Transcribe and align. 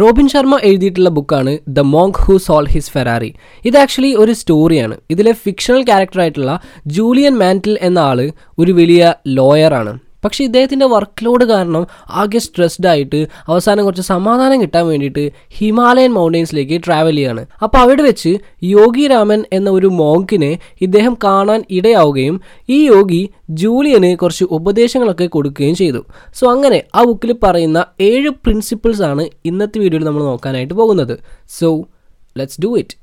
Robin 0.00 0.26
Sharma 0.28 0.54
എഴുതിയിട്ടുള്ള 0.68 1.08
ബുക്കാണ് 1.08 1.58
the 1.68 1.82
monk 1.92 2.18
who 2.22 2.34
sold 2.46 2.64
his 2.72 2.90
Ferrari. 2.94 3.30
ഇത് 3.68 3.76
ആക്ച്വലി 3.82 4.10
ഒരു 4.22 4.32
സ്റ്റോറിയാണ്. 4.32 4.96
ഇതിലെ 5.10 5.32
ഫിക്ഷണൽ 5.44 5.82
ക്യാരക്ടറായിട്ടുള്ള 5.82 6.52
ജൂലിയൻ 6.96 7.34
മാന്റിൽ 7.42 7.78
എന്ന 7.88 7.98
ആൾ 7.98 8.18
ഒരു 8.58 8.72
വലിയ 8.72 9.14
ലോയറാണ്. 9.38 9.92
പക്ഷേ 10.26 10.42
ഇദ്ദേഹത്തിന്റെ 10.48 10.86
വർക്ക് 10.94 11.24
ലോഡ് 11.26 11.44
കാരണം 11.52 11.84
ആകെ 12.22 12.40
സ്ട്രെസ്ഡ് 12.46 12.88
ആയിട്ട് 12.92 13.20
അവസാനം 13.50 13.84
കുറച്ച് 13.86 14.04
സമാധാനം 14.12 14.58
കിട്ടാൻ 14.62 14.84
വേണ്ടിയിട്ട് 14.90 15.24
ഹിമാലയൻ 15.58 16.12
മൗണ്ടെയ്ൻസിലേക്ക് 16.18 16.78
ട്രാവൽ 16.86 17.16
ചെയ്യാണ്. 17.18 17.42
അപ്പോൾ 17.64 17.80
അവിടെ 17.84 18.02
വെച്ച് 18.08 18.32
യോഗി 18.74 19.06
രാമൻ 19.12 19.40
എന്ന 19.52 19.68
ഒരു 19.78 19.90
മോങ്കിനെ 20.00 20.52
ഇദ്ദേഹം 20.86 21.16
കാണാൻ 21.24 21.62
ഇടയാവുകയും 21.78 22.36
ഈ 22.76 22.78
യോഗി 22.92 23.22
ജൂലിയന് 23.62 24.10
കുറച്ച് 24.22 24.46
ഉപദേശങ്ങളൊക്കെ 24.56 25.26
കൊടുക്കുകയും 25.36 25.76
ചെയ്തു. 25.82 26.02
സോ 26.38 26.44
അങ്ങനെ 26.54 26.80
ആ 26.98 27.02
ബുക്കിൽ 27.08 27.32
പറയുന്ന 27.44 27.78
ഏഴ് 28.10 28.30
പ്രിൻസിപ്പിൾസ് 28.44 29.04
ആണ് 29.10 29.24
ഇന്നത്തെ 29.50 29.78
വീഡിയോയിൽ 29.84 30.06
നമ്മൾ 30.08 30.24
നോക്കാനായിട്ട് 30.30 30.74
പോകുന്നത്. 30.74 31.16
So 31.58 31.70
let's 32.36 32.60
do 32.64 32.70
it 32.82 32.96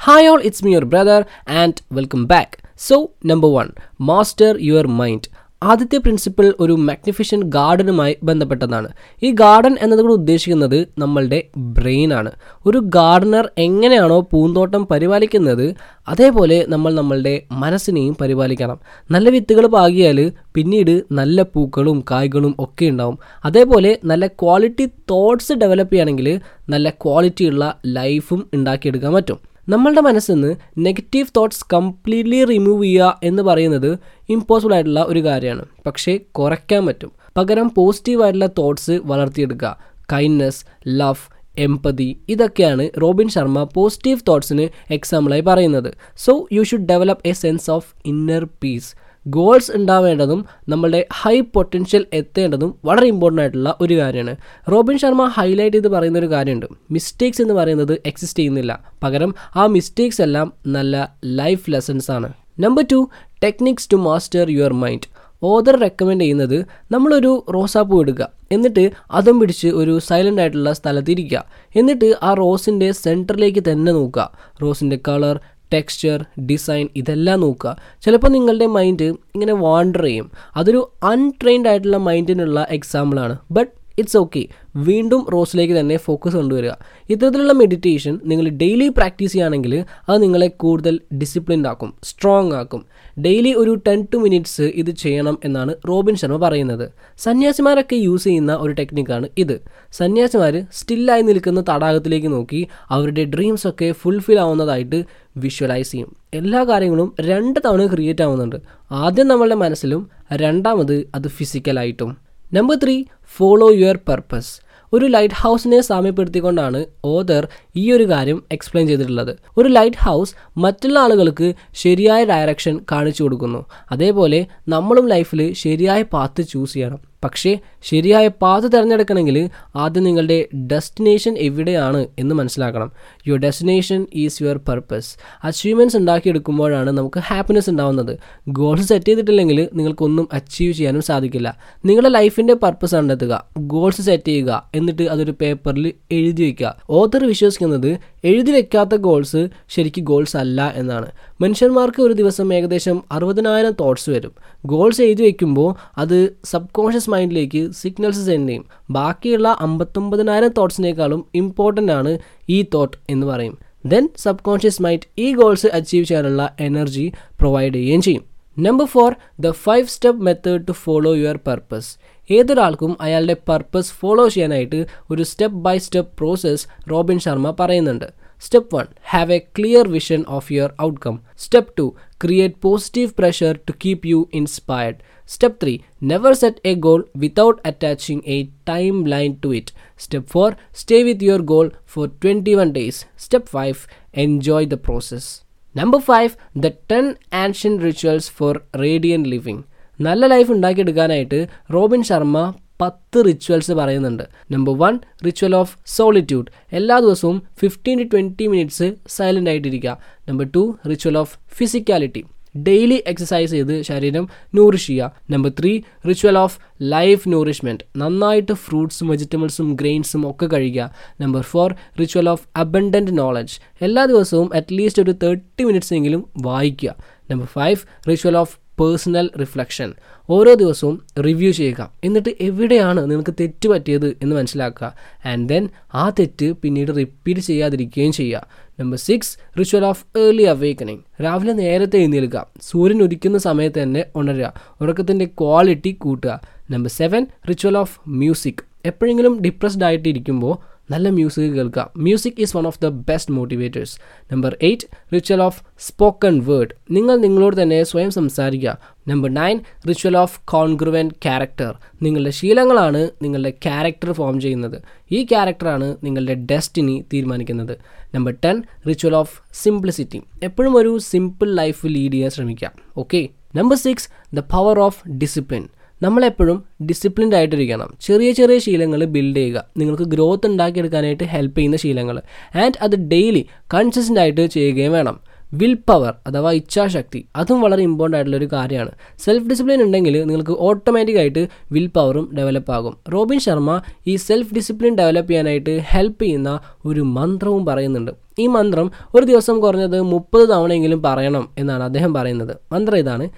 hi 0.00 0.26
all 0.30 0.40
it's 0.48 0.64
me 0.64 0.70
your 0.74 0.84
brother 0.92 1.22
and 1.60 1.80
welcome 1.96 2.22
back 2.32 2.56
so 2.86 2.96
number 3.30 3.50
one 3.56 3.68
master 4.10 4.50
your 4.68 4.86
mind 5.00 5.28
ആദ്യത്തെ 5.62 5.98
പ്രിൻസിപ്പിൾ 5.98 6.54
ഒരു 6.60 6.72
മാഗ്നിഫിഷ്യൻ 6.72 7.42
ഗാർഡനുമായി 7.42 8.16
ബന്ധപ്പെട്ടതാണ്. 8.22 8.88
ഈ 9.22 9.30
ഗാർഡൻ 9.30 9.76
എന്നതുകൊണ്ട് 9.82 10.14
ഉദ്ദേശിക്കുന്നത് 10.14 10.86
നമ്മളുടെ 10.98 11.42
ബ്രെയിൻ 11.56 12.14
ആണ്. 12.14 12.30
ഒരു 12.66 12.78
ഗാർഡനർ 12.78 13.50
എങ്ങനെയാണോ 13.58 14.20
പൂന്തോട്ടം 14.20 14.86
പരിപാലിക്കുന്നത് 14.86 15.74
അതേപോലെ 16.08 16.64
നമ്മൾ 16.68 16.94
നമ്മളുടെ 16.94 17.42
മനസ്സിനെയും 17.52 18.16
പരിപാലിക്കണം. 18.20 18.80
നല്ല 19.10 19.28
വിത്തുകൾ 19.28 19.66
പാകിയാൽ 19.66 20.32
പിന്നീട് 20.54 21.02
നല്ല 21.12 21.42
പൂക്കളും 21.42 22.04
കായ്കളും 22.10 22.54
ഒക്കെ 22.58 22.86
ഉണ്ടാവും. 22.86 23.18
അതേപോലെ 23.44 23.98
നല്ല 24.04 24.26
ക്വാളിറ്റി 24.26 24.86
തോട്ട്സ് 25.10 25.52
ഡെവലപ്പ് 25.52 25.92
ചെയ്യുകയാണെങ്കിൽ 25.92 26.40
നല്ല 26.68 26.90
ക്വാളിറ്റിയുള്ള 26.90 27.78
ലൈഫും 27.86 28.46
ഉണ്ടാക്കിയെടുക്കാൻ 28.54 29.12
പറ്റും. 29.12 29.57
നമ്മളുടെ 29.68 30.00
മനസ്സിൽ 30.00 30.34
നിന്ന് 30.34 30.56
നെഗറ്റീവ് 30.78 31.26
തോട്ട്സ് 31.36 31.64
കംപ്ലീറ്റ്ലി 31.72 32.44
റിമൂവ് 32.44 32.84
ചെയ്യുക 32.84 33.20
എന്ന് 33.22 33.42
പറയുന്നത് 33.42 33.98
ഇമ്പോസിബിൾ 34.28 34.74
ആയിട്ടുള്ള 34.74 35.04
ഒരു 35.08 35.24
കാര്യമാണ്. 35.24 35.64
പക്ഷേ 35.86 36.20
കുറയ്ക്കാൻ 36.32 36.86
പറ്റും. 36.86 37.12
പകരം 37.36 37.70
പോസിറ്റീവായിട്ടുള്ള 37.76 38.48
തോട്ട്സ് 38.58 38.90
വളർത്തിയെടുക്കുക. 38.90 39.78
കൈൻഡ്നെസ് 40.12 40.64
ലവ് 40.88 41.38
എംപതി 41.58 42.20
ഇതൊക്കെയാണ് 42.28 42.90
റോബിൻ 43.02 43.28
ശർമ്മ 43.28 43.64
പോസിറ്റീവ് 43.74 44.20
തോട്ട്സിന് 44.28 44.92
എക്സാമ്പിളായി 44.92 45.40
പറയുന്നത്. 45.40 45.94
So 46.16 46.48
you 46.52 46.62
should 46.62 46.88
develop 46.88 47.28
a 47.28 47.32
sense 47.32 47.70
of 47.70 47.94
inner 48.06 48.44
peace 48.44 49.07
goals 49.26 49.72
ഉണ്ടാവേണ്ടതും 49.72 50.44
നമ്മളുടെ 50.68 51.06
ഹൈ 51.12 51.40
പൊട്ടൻഷ്യൽ 51.40 52.06
എത്തേണ്ടതും 52.12 52.74
വളരെ 52.84 53.06
ഇമ്പോർട്ടന്റ് 53.06 53.42
ആയിട്ടുള്ള 53.42 53.76
ഒരു 53.80 53.98
കാര്യമാണ്. 53.98 54.36
റോബിൻ 54.72 54.98
ശർമ്മ 54.98 55.24
ഹൈലൈറ്റ് 55.24 55.76
ചെയ്ത് 55.76 55.88
പറയുന്ന 55.88 56.18
ഒരു 56.18 56.30
കാര്യമുണ്ട്. 56.30 56.66
മിസ്റ്റേക്സ് 56.90 57.42
എന്ന് 57.42 57.54
പറയുന്നത് 57.54 58.02
എക്സിസ്റ്റ് 58.06 58.38
ചെയ്യുന്നില്ല. 58.38 58.84
പകരം 59.02 59.34
ആ 59.56 59.66
മിസ്റ്റേക്സ് 59.66 60.22
എല്ലാം 60.22 60.52
നല്ല 60.66 61.14
ലൈഫ് 61.24 61.70
ലെസൺസ് 61.70 62.10
ആണ്. 62.10 62.32
Number 62.60 62.86
two 62.92 63.08
techniques 63.44 63.88
to 63.92 63.96
master 63.96 64.50
your 64.50 64.72
mind 64.72 65.18
author 65.42 65.76
recommend 65.76 66.20
ചെയ്യുന്നത് 66.20 66.66
നമ്മളൊരു 66.92 67.44
റോസാപ്പൂ 67.54 68.00
എടുക്കുക 68.00 68.28
എന്നിട്ട് 68.52 68.90
അതും 69.10 69.40
പിടിച്ച് 69.40 69.68
ഒരു 69.68 69.98
സൈലന്റ് 69.98 70.40
ആയിട്ടുള്ള 70.40 70.72
സ്ഥലത്തിരിക്കുക 70.72 71.44
എന്നിട്ട് 71.76 72.14
ആ 72.22 72.34
റോസിന്റെ 72.34 72.92
സെന്ററിലേക്ക് 72.92 73.62
തന്നെ 73.72 73.92
നോക്കുക. 73.92 74.32
റോസിന്റെ 74.62 74.98
കളർ 75.08 75.40
ടെക്സ്ചർ 75.72 76.24
ഡിസൈൻ 76.40 76.88
ഇതെല്ലാം 76.96 77.40
നോക്കുക. 77.40 77.76
ചിലപ്പോൾ 78.02 78.28
നിങ്ങളുടെ 78.28 78.66
മൈൻഡ് 78.66 79.02
ഇങ്ങനെ 79.02 79.52
വാണ്ടർ 79.52 80.02
ചെയ്യും. 80.02 80.30
അതൊരു 80.56 80.92
അൺട്രെയിൻഡ് 81.02 81.68
ആയിട്ടുള്ള 81.68 81.96
മൈൻഡിനുള്ള 81.96 82.66
എക്സാമ്പിളാണ് 82.70 83.38
ബട്ട് 83.50 83.77
ഇറ്റ്സ് 83.98 84.16
ഓക്കെ 84.16 84.42
വീണ്ടും 84.76 85.26
റോസിലേക്ക് 85.34 85.74
തന്നെ 85.80 85.96
ഫോക്കസ് 85.96 86.36
കൊണ്ടുവരിക. 86.36 86.72
ഇത്തരത്തിലുള്ള 87.10 87.52
മെഡിറ്റേഷൻ 87.52 88.20
നിങ്ങൾ 88.24 88.48
ഡെയിലി 88.48 88.88
പ്രാക്ടീസ് 88.88 89.32
ചെയ്യുകയാണെങ്കിൽ 89.32 89.84
അത് 90.08 90.22
നിങ്ങളെ 90.22 90.48
കൂടുതൽ 90.48 91.00
ഡിസിപ്ലിൻഡ് 91.20 91.68
ആക്കും 91.68 91.94
സ്ട്രോങ് 92.04 92.52
ആക്കും. 92.52 92.82
ഡെയിലി 93.24 93.52
ഒരു 93.54 93.72
ടെൻ 93.86 94.06
ടു 94.14 94.16
മിനിറ്റ്സ് 94.16 94.62
ഇത് 94.62 94.90
ചെയ്യണം 94.90 95.38
എന്നാണ് 95.44 95.74
റോബിൻ 95.88 96.16
ശർമ്മ 96.16 96.36
പറയുന്നത്. 96.36 96.92
സന്യാസിമാരൊക്കെ 97.18 97.96
യൂസ് 97.96 98.24
ചെയ്യുന്ന 98.24 98.54
ഒരു 98.56 98.72
ടെക്നിക്കാണ് 98.72 99.28
ഇത്. 99.38 99.56
സന്യാസിമാർ 99.92 100.66
സ്റ്റില്ലായി 100.72 101.22
നിൽക്കുന്ന 101.22 101.60
തടാകത്തിലേക്ക് 101.60 102.32
നോക്കി 102.32 102.68
അവരുടെ 102.90 103.24
ഡ്രീംസ് 103.24 103.68
ഒക്കെ 103.68 103.92
ഫുൾഫിൽ 103.92 104.40
ആവുന്നതായിട്ട് 104.40 105.04
വിഷ്വലൈസ് 105.36 105.92
ചെയ്യും. 105.92 106.16
എല്ലാ 106.34 106.64
കാര്യങ്ങളും 106.64 107.14
രണ്ട് 107.20 107.60
തവണ 107.66 107.86
ക്രിയേറ്റ് 107.86 108.22
ആവുന്നുണ്ട്. 108.22 108.56
ആദ്യം 108.90 109.28
നമ്മളുടെ 109.28 109.54
മനസ്സിലും 109.54 110.10
രണ്ടാമത് 110.32 110.96
അത് 111.14 111.28
ഫിസിക്കലായിട്ടും 111.28 112.27
number 112.54 112.76
three 112.82 113.04
follow 113.36 113.70
your 113.70 113.98
purpose 114.08 114.60
ഒരു 114.92 115.06
ലൈറ്റ് 115.06 115.34
ഹൗസിനെ 115.34 115.80
സാമ്യപ്പെടുത്തിക്കൊണ്ടാണ് 115.80 116.86
ഓദർ 117.04 117.48
ഈ 117.76 117.92
ഒരു 117.92 118.10
കാര്യം 118.10 118.42
എക്സ്പ്ലെയിൻ 118.52 118.88
ചെയ്തിട്ടുള്ളത്. 118.88 119.38
ഒരു 119.58 119.68
ലൈറ്റ് 119.68 119.96
ഹൗസ് 119.96 120.34
മറ്റുള്ള 120.58 120.98
ആളുകൾക്ക് 120.98 121.54
ശരിയായ 121.74 122.24
ഡയറക്ഷൻ 122.24 122.80
കാണിച്ചു 122.92 123.22
കൊടുക്കുന്നു. 123.22 123.64
അതേപോലെ 123.92 124.46
നമ്മളും 124.68 125.08
ലൈഫിൽ 125.08 125.52
ശരിയായ 125.52 126.02
പാത്ത് 126.02 126.42
ചൂസ് 126.42 126.72
ചെയ്യണം. 126.72 127.07
പക്ഷേ 127.24 127.58
ശരിയായ 127.82 128.28
പാത 128.28 128.66
തിരഞ്ഞെടുക്കണമെങ്കിൽ 128.66 129.50
ആദ്യം 129.76 130.04
നിങ്ങളുടെ 130.04 130.48
ഡെസ്റ്റിനേഷൻ 130.54 131.38
എവിടെയാണ് 131.38 132.06
എന്ന് 132.18 132.34
മനസ്സിലാക്കണം. 132.34 132.92
Your 133.28 133.38
destination 133.38 134.06
is 134.14 134.42
your 134.42 134.60
purpose 134.68 135.16
achievements 135.44 135.96
ഉണ്ടാക്കിയെടുക്കുമ്പോഴാണ് 135.96 136.90
നമുക്ക് 136.90 137.20
ഹാപ്പിനെസ് 137.20 137.70
ഉണ്ടാവുന്നത്. 137.70 138.18
ഗോൾസ് 138.48 138.88
സെറ്റ് 138.88 139.06
ചെയ്തിട്ടില്ലെങ്കിൽ 139.06 139.68
നിങ്ങൾക്കൊന്നും 139.74 140.28
അച്ചീവ് 140.32 140.72
ചെയ്യാനും 140.72 141.02
സാധിക്കില്ല. 141.02 141.58
നിങ്ങളുടെ 141.84 142.08
ലൈഫിന്റെ 142.08 142.54
പർപ്പസ് 142.54 142.94
കണ്ടെത്തുക 142.94 143.46
ഗോൾസ് 143.58 144.02
സെറ്റ് 144.02 144.24
ചെയ്യുക 144.24 144.70
എന്നിട്ട് 144.74 145.02
അതൊരു 145.02 145.34
പേപ്പറിൽ 145.40 145.92
എഴുതി 146.12 146.42
വയ്ക്കുക 146.42 146.76
ഓത്തർ 146.90 147.24
വിശ്വസിക്കുന്നത് 147.24 147.98
എഴുതി 148.24 148.52
വയ്ക്കാത്ത 148.52 148.94
ഗോൾസ് 148.94 149.48
ശരിക്കും 149.68 150.04
ഗോൾസ് 150.04 150.36
അല്ല 150.36 150.72
എന്നാണ്. 150.76 151.06
മനുഷ്യന്മാർക്ക് 151.40 152.02
ഒരു 152.02 152.12
ദിവസം 152.12 152.54
ഏകദേശം 152.54 153.02
അറുപതിനായിരം 153.12 153.72
തോട്ട്സ് 153.80 154.10
വരും. 154.10 154.32
ഗോൾസ് 154.66 155.02
എഴുതി 155.02 155.22
വയ്ക്കുമ്പോൾ 155.22 155.74
അത് 155.98 156.36
സബ് 156.44 156.68
കോൺഷ്യസ് 156.68 157.07
മൈൻഡിലേക്ക് 157.08 157.72
സിഗ്നൽസ് 157.72 158.26
സെൻഡ് 158.26 158.48
ചെയ്യും. 158.48 158.64
ബാക്കിയുള്ള 158.90 159.56
അമ്പത്തൊമ്പതിനായിരം 159.60 160.48
തോട്ട്സിനേക്കാളും 160.58 161.26
ഇമ്പോർട്ടന്റ് 161.34 161.92
ആണ് 161.92 162.18
ഈ 162.50 162.66
തോട്ട് 162.74 162.96
എന്ന് 163.10 163.26
പറയും. 163.26 163.58
ദെൻ 163.86 164.08
സബ് 164.16 164.42
കോൺഷ്യസ് 164.42 164.82
മൈൻഡ് 164.82 165.08
ഈ 165.18 165.34
ഗോൾസ് 165.34 165.66
അച്ചീവ് 165.66 166.04
ചെയ്യാനുള്ള 166.04 166.56
എനർജി 166.60 167.12
പ്രൊവൈഡ് 167.40 167.74
ചെയ്യുകയും 167.74 168.02
ചെയ്യും. 168.02 168.24
Number 168.58 168.86
four 168.86 169.16
the 169.40 169.50
five 169.50 169.86
step 169.86 170.20
method 170.20 170.68
to 170.68 170.72
follow 170.72 171.14
your 171.14 171.38
purpose 171.46 171.90
ഏതൊരാൾക്കും 172.32 172.96
അയാളുടെ 173.00 173.36
പർപ്പസ് 173.48 173.92
ഫോളോ 173.92 174.28
ചെയ്യാനായിട്ട് 174.28 174.86
ഒരു 175.10 175.22
step 175.22 175.56
by 175.56 175.78
step 175.78 176.16
process 176.18 176.90
Robin 176.90 177.18
Sharma 177.18 177.54
പറയുന്നുണ്ട്. 177.60 178.27
step 178.41 178.71
one 178.75 178.87
have 179.09 179.33
a 179.33 179.39
clear 179.57 179.87
vision 179.89 180.21
of 180.37 180.51
your 180.53 180.71
outcome 180.81 181.15
step 181.37 181.73
two 181.77 181.85
create 182.23 182.59
positive 182.63 183.11
pressure 183.13 183.53
to 183.67 183.73
keep 183.83 184.07
you 184.07 184.19
inspired 184.33 184.99
step 185.29 185.59
three 185.61 185.73
never 186.03 186.33
set 186.35 186.61
a 186.65 186.73
goal 186.85 187.01
without 187.17 187.61
attaching 187.65 188.23
a 188.27 188.37
time 188.69 188.95
line 189.07 189.33
to 189.43 189.51
it 189.53 189.73
step 189.99 190.29
four 190.31 190.49
stay 190.73 190.99
with 191.03 191.27
your 191.29 191.43
goal 191.51 191.69
for 191.85 192.07
twenty 192.23 192.55
one 192.55 192.71
days 192.75 193.01
step 193.17 193.49
five 193.49 193.77
enjoy 194.17 194.67
the 194.67 194.79
process 194.85 195.29
number 195.75 196.01
five 196.07 196.31
the 196.57 196.71
ten 196.91 197.05
ancient 197.35 197.75
rituals 197.81 198.31
for 198.31 198.55
radiant 198.81 199.23
living 199.27 199.63
നല്ല 199.99 200.25
life 200.27 200.51
ഉണ്ടാക്കിയെടുക്കാനായിട്ട് 200.51 201.39
Robin 201.73 202.03
Sharma 202.03 202.37
പത്ത് 202.80 203.24
rituals 203.26 203.72
പറയുന്നുണ്ട്. 203.72 204.22
Number 204.50 204.78
one 204.78 204.98
ritual 205.26 205.56
of 205.56 205.76
solitude 205.86 206.46
എല്ലാ 206.72 206.98
ദിവസവും 206.98 207.42
fifteen 207.58 207.98
to 207.98 208.02
twenty 208.02 208.46
minutes 208.46 208.94
silent 209.08 209.50
ആയിട്ടിരിക്കുക. 209.50 209.98
Number 210.28 210.46
two 210.54 210.78
ritual 210.88 211.18
of 211.18 211.38
physicality 211.48 212.24
daily 212.56 213.02
exercise 213.06 213.50
ചെയ്ത് 213.50 213.82
ശരീരം 213.82 214.28
nourish 214.54 214.86
ചെയ്യുക. 214.86 215.16
Number 215.30 215.52
three 215.60 215.80
ritual 216.08 216.38
of 216.38 216.58
life 216.82 217.28
nourishment 217.28 217.84
നന്നായിട്ട് 217.96 218.52
ഫ്രൂട്ട്സും 218.52 219.08
വെജിറ്റബിൾസും 219.08 219.74
ഗ്രെയിൻസും 219.74 220.30
ഒക്കെ 220.30 220.46
കഴിക്കുക. 220.46 220.94
Number 221.20 221.42
four 221.42 221.74
ritual 222.00 222.28
of 222.28 222.48
abundant 222.56 223.18
knowledge 223.18 223.58
എല്ലാ 223.80 224.04
ദിവസവും 224.04 224.50
അറ്റ്ലീസ്റ്റ് 224.54 225.02
ഒരു 225.02 225.10
തേർട്ടി 225.10 225.64
മിനിറ്റ്സ് 225.64 225.94
എങ്കിലും 225.94 226.28
വായിക്കുക. 226.42 226.94
Number 227.30 227.46
five 227.46 228.10
ritual 228.10 228.36
of 228.36 228.58
personal 228.80 229.30
reflection 229.40 229.94
ഓരോ 230.30 230.54
ദിവസവും 230.54 231.02
റിവ്യൂ 231.18 231.52
ചെയ്യുക. 231.52 231.92
എന്നിട്ട് 232.04 232.28
എവിടെയാണ് 232.40 233.10
നിങ്ങൾക്ക് 233.10 233.34
തെറ്റ് 233.40 233.68
പറ്റിയത് 233.68 234.16
എന്ന് 234.22 234.36
മനസ്സിലാക്കുക. 234.36 234.94
ആൻഡ് 235.26 235.48
ദെൻ 235.48 235.68
ആ 235.94 236.10
തെറ്റ് 236.10 236.52
പിന്നീട് 236.52 236.96
റിപ്പീറ്റ് 236.96 237.40
ചെയ്യാതിരിക്കുകയും 237.40 238.12
ചെയ്യുക. 238.12 238.46
Number 238.80 238.98
six 238.98 239.58
ritual 239.58 239.84
of 239.84 240.18
early 240.18 240.42
awakening 240.42 240.98
രാവിലെ 241.24 241.52
നേരത്തെ 241.52 241.96
എഴുന്നേൽക്കുക. 241.96 242.46
സൂര്യൻ 242.62 243.02
ഉദിക്കുന്ന 243.02 243.38
സമയത്ത് 243.38 243.82
തന്നെ 243.82 244.04
ഉണരുക. 244.16 244.52
ഉറക്കത്തിന്റെ 244.80 245.24
ക്വാളിറ്റി 245.24 245.90
കൂട്ടുക. 245.90 246.40
Number 246.70 246.90
seven 246.90 247.26
ritual 247.48 247.78
of 247.78 248.00
music 248.08 248.64
എപ്പോഴെങ്കിലും 248.84 249.40
ഡിപ്രസ്ഡ് 249.40 249.84
ആയിട്ട് 249.84 250.08
ഇരിക്കുമ്പോൾ 250.08 250.77
നല്ല 250.90 251.08
മ്യൂസിക് 251.08 251.52
കേൾക്കുക 251.52 251.90
music 251.96 252.38
is 252.38 252.56
one 252.56 252.66
of 252.66 252.80
the 252.80 252.88
best 252.88 253.32
motivators 253.32 253.94
number 254.32 254.56
eight 254.62 254.86
ritual 255.14 255.42
of 255.42 255.62
spoken 255.78 256.40
word 256.44 256.74
നിങ്ങൾ 256.90 257.16
നിങ്ങളോട് 257.16 257.62
തന്നെ 257.62 257.82
സ്വയം 257.82 258.10
സംസാരിക്കുക. 258.10 258.78
Number 259.08 259.30
nine 259.34 259.60
ritual 259.88 260.16
of 260.16 260.40
congruent 260.44 261.08
character 261.08 261.72
നിങ്ങളുടെ 262.02 262.30
ശീലങ്ങളാണ് 262.30 263.10
നിങ്ങളുടെ 263.22 263.50
ക്യാരക്ടർ 263.50 264.12
ഫോം 264.12 264.40
ചെയ്യുന്നത്. 264.40 264.82
ഈ 265.12 265.24
ക്യാരക്ടറാണ് 265.24 265.96
നിങ്ങളുടെ 266.04 266.34
ഡെസ്റ്റിനി 266.34 267.04
തീരുമാനിക്കുന്നത്. 267.12 267.78
Number 268.14 268.34
ten 268.44 268.62
ritual 268.88 269.16
of 269.16 269.40
simplicity 269.52 270.22
എപ്പോഴും 270.42 270.76
ഒരു 270.76 270.98
സിമ്പിൾ 270.98 271.54
ലൈഫ് 271.54 271.86
ലീഡ് 271.86 272.12
ചെയ്യാൻ 272.12 272.30
ശ്രമിക്കുക. 272.30 272.72
Okay 272.96 273.28
number 273.56 273.76
six 273.76 274.36
the 274.36 274.38
power 274.38 274.78
of 274.78 275.08
discipline 275.08 275.68
നമ്മളെപ്പോഴും 276.02 276.64
ഡിസിപ്ലിൻഡ് 276.86 277.34
ആയിട്ടിരിക്കണം. 277.34 277.94
ചെറിയ 278.00 278.32
ചെറിയ 278.32 278.58
ശീലങ്ങൾ 278.58 279.04
ബിൽഡ് 279.04 279.36
ചെയ്യുക. 279.36 279.64
നിങ്ങൾക്ക് 279.76 280.02
ഗ്രോത്ത് 280.02 280.46
ഉണ്ടാക്കിയെടുക്കാനായിട്ട് 280.46 281.24
ഹെൽപ്പ് 281.24 281.58
ചെയ്യുന്ന 281.58 281.76
ശീലങ്ങൾ 281.76 282.22
ആൻഡ് 282.54 282.78
അത് 282.82 282.96
ഡെയിലി 282.96 283.48
കൺസിസ്റ്റന്റ് 283.74 284.20
ആയിട്ട് 284.20 284.46
ചെയ്യുകയും 284.46 284.92
വേണം. 284.92 285.18
വിൽ 285.54 285.74
പവർ 285.74 286.14
അഥവാ 286.26 286.52
ഇച്ഛാശക്തി 286.52 287.28
അതും 287.36 287.60
വളരെ 287.60 287.82
ഇമ്പോർട്ടന്റ് 287.82 288.16
ആയിട്ടുള്ള 288.16 288.36
ഒരു 288.36 288.48
കാര്യമാണ്. 288.52 288.90
സെൽഫ് 289.24 289.48
ഡിസിപ്ലിൻ 289.48 289.82
ഉണ്ടെങ്കിൽ 289.82 290.24
നിങ്ങൾക്ക് 290.26 290.56
ഓട്ടോമാറ്റിക്കായിട്ട് 290.58 291.48
വിൽ 291.72 291.86
പവറും 291.86 292.30
ഡെവലപ്പ് 292.38 292.72
ആകും. 292.72 292.96
റോബിൻ 293.14 293.38
ശർമ്മ 293.38 293.80
ഈ 294.06 294.16
സെൽഫ് 294.16 294.54
ഡിസിപ്ലിൻ 294.54 294.94
ഡെവലപ്പ് 294.94 295.30
ചെയ്യാനായിട്ട് 295.30 295.80
ഹെൽപ്പ് 295.86 296.22
ചെയ്യുന്ന 296.22 296.60
ഒരു 296.86 297.00
മന്ത്രവും 297.00 297.66
പറയുന്നുണ്ട്. 297.66 298.10
ഈ 298.38 298.46
മന്ത്രം 298.46 298.92
ഒരു 299.14 299.26
ദിവസം 299.26 299.60
കുറഞ്ഞത് 299.60 300.00
മുപ്പത് 300.00 300.48
തവണയെങ്കിലും 300.48 301.02
പറയണം 301.02 301.48
എന്നാണ് 301.58 301.82
അദ്ദേഹം 301.82 302.14
പറയുന്നത്. 302.14 302.56
മന്ത്രം 302.72 302.98
ഇതാണ് 302.98 303.28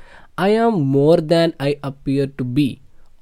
I 0.42 0.52
am 0.58 0.74
more 0.96 1.20
than 1.32 1.48
I 1.68 1.70
appear 1.88 2.24
to 2.38 2.44
be. 2.56 2.68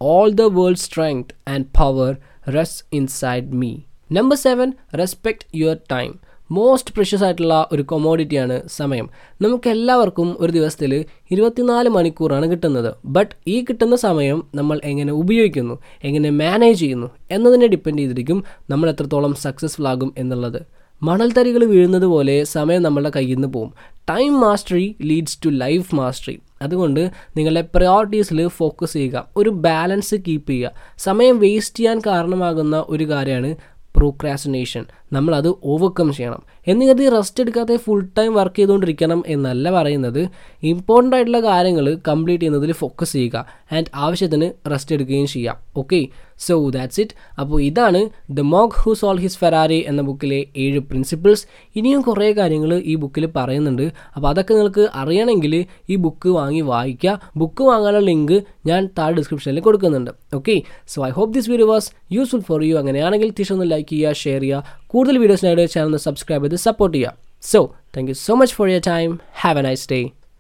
All 0.08 0.28
the 0.40 0.48
world's 0.56 0.84
strength 0.88 1.30
and 1.46 1.62
power 1.80 2.12
rests 2.54 2.80
inside 2.98 3.46
me. 3.62 3.72
Number 4.12 4.36
seven 4.36 4.72
respect 4.98 5.46
your 5.54 5.78
time 5.92 6.20
most 6.50 6.94
precious 6.94 7.24
ആയിട്ടുള്ള 7.24 7.68
ഒരു 7.72 7.82
കൊമോഡിറ്റിയാണ് 7.82 8.68
സമയം. 8.68 9.10
നമുക്ക് 9.40 9.68
എല്ലാവർക്കും 9.68 10.36
ഒരു 10.40 10.52
ദിവസത്തിൽ 10.52 11.04
ഇരുപത്തിനാല് 11.30 11.88
മണിക്കൂറാണ് 11.88 12.50
കിട്ടുന്നത്. 12.50 12.94
ബട്ട് 13.04 13.34
ഈ 13.46 13.64
കിട്ടുന്ന 13.64 13.96
സമയം 13.96 14.46
നമ്മൾ 14.54 14.80
എങ്ങനെ 14.84 15.12
ഉപയോഗിക്കുന്നു? 15.12 15.78
എങ്ങനെ 16.04 16.30
മാനേജ് 16.30 16.80
ചെയ്യുന്നു? 16.80 17.10
എന്നതിനെ 17.30 17.66
ഡിപ്പെൻഡ് 17.66 17.98
ചെയ്തിരിക്കും 17.98 18.44
നമ്മൾ 18.70 18.90
എത്രത്തോളം 18.90 19.34
സക്സസ്ഫുൾ 19.34 19.88
ആകും 19.88 20.14
എന്നുള്ളത്. 20.18 20.77
മണൽത്തരികൾ 21.02 21.64
വീഴുന്നത് 21.64 22.04
പോലെ 22.04 22.44
സമയം 22.44 22.82
നമ്മളുടെ 22.82 23.12
കയ്യിൽ 23.16 23.34
നിന്ന് 23.34 23.48
പോകും 23.48 23.72
time 24.10 24.40
mastery 24.40 24.96
leads 25.00 25.38
to 25.44 25.48
life 25.48 25.94
mastery 25.94 26.38
അതുകൊണ്ട് 26.62 27.10
നിങ്ങളുടെ 27.36 27.68
പ്രയോറിറ്റീസിൽ 27.74 28.48
ഫോക്കസ് 28.48 28.92
ചെയ്യുക. 28.92 29.28
ഒരു 29.36 29.50
ബാലൻസ് 29.50 30.14
കീപ്പ് 30.14 30.50
ചെയ്യുക. 30.50 30.72
സമയം 30.98 31.38
വേസ്റ്റ് 31.38 31.78
ചെയ്യാൻ 31.78 32.00
കാരണമാകുന്ന 32.06 32.84
ഒരു 32.88 33.08
കാര്യമാണ് 33.10 33.56
പ്രോക്രാസിനേഷൻ 33.96 34.84
നമ്മളത് 35.12 35.48
ഓവർകം 35.64 36.12
ചെയ്യണം. 36.12 36.42
എന്നിട്ട് 36.66 37.12
റെസ്റ്റ് 37.16 37.42
എടുക്കാതെ 37.42 37.76
ഫുൾ 37.76 38.00
ടൈം 38.18 38.34
വർക്ക് 38.34 38.56
ചെയ്തുകൊണ്ടിരിക്കണം 38.56 39.22
എന്നല്ല 39.26 39.70
പറയുന്നത്. 39.70 40.22
ഇമ്പോർട്ടന്റ് 40.62 41.16
ആയിട്ടുള്ള 41.16 41.40
കാര്യങ്ങൾ 41.40 41.86
കംപ്ലീറ്റ് 42.08 42.42
ചെയ്യുന്നതിൽ 42.42 42.72
ഫോക്കസ് 42.72 43.12
ചെയ്യുക. 43.12 43.46
ആൻഡ് 43.72 43.90
ആവശ്യത്തിന് 43.94 44.52
റെസ്റ്റ് 44.72 44.94
എടുക്കുകയും 44.94 45.26
ചെയ്യാം. 45.26 45.56
ഓക്കെ 45.76 46.08
സോ 46.46 46.70
ദാറ്റ്സ് 46.70 47.00
ഇറ്റ് 47.00 47.14
അപ്പോൾ 47.38 47.62
ഇതാണ് 47.68 48.00
the 48.30 48.40
monk 48.40 48.76
who 48.80 48.90
sold 48.94 49.16
his 49.18 49.38
Ferrari 49.38 49.78
എന്ന 49.90 50.02
ബുക്കിലെ 50.02 50.46
ഏഴ് 50.56 50.80
പ്രിൻസിപ്പിൾസ് 50.80 51.46
ഇനിയും 51.76 52.02
കുറേ 52.02 52.32
കാര്യങ്ങൾ 52.32 52.72
ഈ 52.84 52.94
ബുക്കിൽ 52.94 53.26
പറയുന്നുണ്ട്. 53.38 53.92
അപ്പോൾ 54.16 54.28
അതൊക്കെ 54.28 54.54
നിങ്ങൾക്ക് 54.54 54.88
അറിയണമെങ്കിൽ 54.94 55.54
ഈ 55.90 55.96
ബുക്ക് 55.96 56.28
വാങ്ങി 56.28 56.60
വായിക്കുക. 56.60 57.20
ബുക്ക് 57.36 57.62
വാങ്ങാനുള്ള 57.62 58.04
ലിങ്ക് 58.10 58.36
ഞാൻ 58.66 58.90
താഴെ 58.98 59.14
ഡിസ്ക്രിപ്ഷനിൽ 59.18 59.60
കൊടുക്കുന്നുണ്ട്. 59.60 60.10
Okay 60.34 60.62
so 60.94 61.06
I 61.06 61.10
hope 61.10 61.34
this 61.34 61.50
video 61.50 61.68
was 61.74 61.90
useful 62.12 62.40
for 62.40 62.62
you 62.64 62.76
അങ്ങനെയാണെങ്കിൽ 62.76 63.28
തീർച്ചയായും 63.30 63.62
ഒന്ന് 63.62 63.74
ലൈക്ക് 63.74 63.90
ചെയ്യുക 63.90 64.12
ഷെയർ 64.12 64.40
ചെയ്യുക. 64.40 64.77
കൂടുതൽ 64.92 65.16
വീഡിയോസിനായിട്ട് 65.22 65.72
ചാനൽ 65.74 65.96
സബ്സ്ക്രൈബ് 66.06 66.44
ചെയ്ത് 66.44 66.64
സപ്പോർട്ട് 66.66 66.94
ചെയ്യുക. 66.96 67.16
So 67.50 67.60
thank 67.94 68.10
you 68.10 68.16
so 68.26 68.34
much 68.40 68.54
for 68.58 68.68
your 68.74 68.82
time 68.92 69.10
have 69.42 69.58
a 69.62 69.64
nice 69.68 69.86
day 69.92 70.00